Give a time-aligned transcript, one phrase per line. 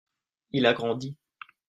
[0.49, 1.15] il a grandi.